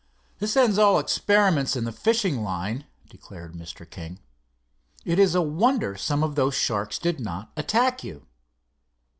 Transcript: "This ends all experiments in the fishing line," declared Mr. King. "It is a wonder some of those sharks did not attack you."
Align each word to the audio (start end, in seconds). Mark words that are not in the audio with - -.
"This 0.39 0.57
ends 0.57 0.79
all 0.79 0.97
experiments 0.97 1.75
in 1.75 1.83
the 1.83 1.91
fishing 1.91 2.41
line," 2.41 2.85
declared 3.07 3.53
Mr. 3.53 3.87
King. 3.87 4.17
"It 5.05 5.19
is 5.19 5.35
a 5.35 5.43
wonder 5.43 5.95
some 5.95 6.23
of 6.23 6.33
those 6.33 6.55
sharks 6.55 6.97
did 6.97 7.19
not 7.19 7.51
attack 7.55 8.03
you." 8.03 8.25